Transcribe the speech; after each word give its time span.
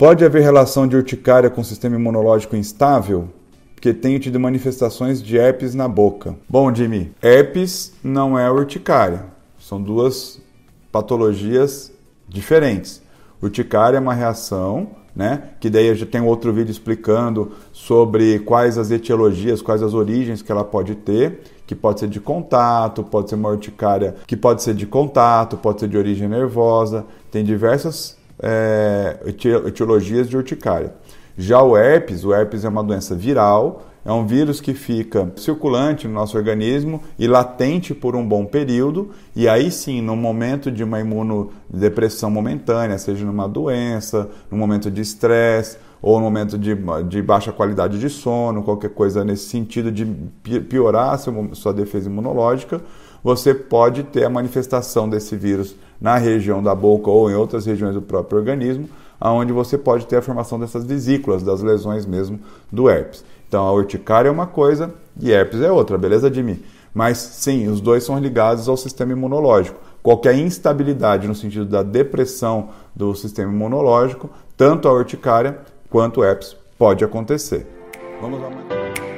Pode 0.00 0.24
haver 0.24 0.40
relação 0.40 0.86
de 0.86 0.96
urticária 0.96 1.50
com 1.50 1.62
sistema 1.62 1.94
imunológico 1.94 2.56
instável? 2.56 3.28
Porque 3.74 3.92
tenho 3.92 4.18
tido 4.18 4.40
manifestações 4.40 5.22
de 5.22 5.36
herpes 5.36 5.74
na 5.74 5.86
boca. 5.86 6.34
Bom, 6.48 6.74
Jimmy, 6.74 7.12
herpes 7.22 7.92
não 8.02 8.38
é 8.38 8.50
urticária. 8.50 9.26
São 9.58 9.78
duas 9.78 10.40
patologias 10.90 11.92
diferentes. 12.26 13.02
Urticária 13.42 13.98
é 13.98 14.00
uma 14.00 14.14
reação, 14.14 14.88
né? 15.14 15.50
Que 15.60 15.68
daí 15.68 15.94
já 15.94 16.06
tem 16.06 16.22
outro 16.22 16.50
vídeo 16.50 16.70
explicando 16.70 17.52
sobre 17.70 18.38
quais 18.38 18.78
as 18.78 18.90
etiologias, 18.90 19.60
quais 19.60 19.82
as 19.82 19.92
origens 19.92 20.40
que 20.40 20.50
ela 20.50 20.64
pode 20.64 20.94
ter, 20.94 21.42
que 21.66 21.74
pode 21.74 22.00
ser 22.00 22.08
de 22.08 22.20
contato, 22.20 23.04
pode 23.04 23.28
ser 23.28 23.34
uma 23.34 23.50
urticária 23.50 24.14
que 24.26 24.34
pode 24.34 24.62
ser 24.62 24.72
de 24.72 24.86
contato, 24.86 25.58
pode 25.58 25.78
ser 25.78 25.88
de 25.88 25.98
origem 25.98 26.26
nervosa. 26.26 27.04
Tem 27.30 27.44
diversas 27.44 28.18
é, 28.42 29.18
etiologias 29.66 30.28
de 30.28 30.36
urticária. 30.36 30.94
Já 31.36 31.62
o 31.62 31.76
herpes, 31.76 32.24
o 32.24 32.34
herpes 32.34 32.64
é 32.64 32.68
uma 32.68 32.82
doença 32.82 33.14
viral, 33.14 33.86
é 34.04 34.10
um 34.10 34.26
vírus 34.26 34.60
que 34.60 34.72
fica 34.72 35.30
circulante 35.36 36.08
no 36.08 36.14
nosso 36.14 36.36
organismo 36.36 37.02
e 37.18 37.26
latente 37.26 37.94
por 37.94 38.16
um 38.16 38.26
bom 38.26 38.46
período, 38.46 39.10
e 39.36 39.48
aí 39.48 39.70
sim, 39.70 40.00
no 40.00 40.16
momento 40.16 40.70
de 40.70 40.82
uma 40.82 41.00
imunodepressão 41.00 42.30
momentânea, 42.30 42.96
seja 42.98 43.24
numa 43.24 43.46
doença, 43.46 44.28
no 44.50 44.56
momento 44.56 44.90
de 44.90 45.02
estresse, 45.02 45.76
ou 46.02 46.18
no 46.18 46.24
momento 46.24 46.56
de, 46.56 46.74
de, 47.08 47.22
baixa 47.22 47.52
qualidade 47.52 47.98
de 47.98 48.08
sono, 48.08 48.62
qualquer 48.62 48.90
coisa 48.90 49.22
nesse 49.22 49.48
sentido 49.48 49.92
de 49.92 50.06
piorar 50.60 51.18
sua 51.52 51.72
defesa 51.74 52.08
imunológica, 52.08 52.80
você 53.22 53.52
pode 53.52 54.04
ter 54.04 54.24
a 54.24 54.30
manifestação 54.30 55.08
desse 55.08 55.36
vírus 55.36 55.76
na 56.00 56.16
região 56.16 56.62
da 56.62 56.74
boca 56.74 57.10
ou 57.10 57.30
em 57.30 57.34
outras 57.34 57.66
regiões 57.66 57.94
do 57.94 58.02
próprio 58.02 58.38
organismo, 58.38 58.88
aonde 59.20 59.52
você 59.52 59.76
pode 59.76 60.06
ter 60.06 60.16
a 60.16 60.22
formação 60.22 60.58
dessas 60.58 60.84
vesículas, 60.84 61.42
das 61.42 61.60
lesões 61.62 62.06
mesmo 62.06 62.40
do 62.72 62.88
herpes. 62.88 63.24
Então 63.46 63.66
a 63.66 63.72
urticária 63.72 64.28
é 64.28 64.32
uma 64.32 64.46
coisa 64.46 64.94
e 65.20 65.30
herpes 65.30 65.60
é 65.60 65.70
outra, 65.70 65.98
beleza, 65.98 66.32
Jimmy? 66.32 66.64
Mas 66.94 67.18
sim, 67.18 67.68
os 67.68 67.80
dois 67.80 68.02
são 68.02 68.18
ligados 68.18 68.68
ao 68.68 68.76
sistema 68.76 69.12
imunológico. 69.12 69.78
Qualquer 70.02 70.34
instabilidade 70.36 71.28
no 71.28 71.34
sentido 71.34 71.66
da 71.66 71.82
depressão 71.82 72.70
do 72.94 73.14
sistema 73.14 73.52
imunológico, 73.52 74.30
tanto 74.56 74.88
a 74.88 74.92
urticária 74.92 75.58
quanto 75.90 76.20
o 76.20 76.24
herpes 76.24 76.56
pode 76.78 77.04
acontecer. 77.04 77.66
Vamos 78.20 78.40
lá. 78.40 79.09